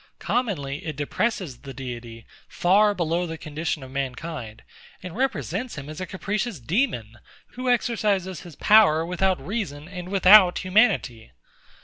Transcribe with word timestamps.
Commonly, 0.17 0.83
it 0.83 0.95
depresses 0.95 1.59
the 1.59 1.75
Deity 1.75 2.25
far 2.47 2.95
below 2.95 3.27
the 3.27 3.37
condition 3.37 3.83
of 3.83 3.91
mankind; 3.91 4.63
and 5.03 5.15
represents 5.15 5.77
him 5.77 5.89
as 5.89 6.01
a 6.01 6.07
capricious 6.07 6.59
DEMON, 6.59 7.19
who 7.49 7.69
exercises 7.69 8.41
his 8.41 8.55
power 8.55 9.05
without 9.05 9.39
reason 9.39 9.87
and 9.87 10.09
without 10.09 10.57
humanity! 10.57 11.33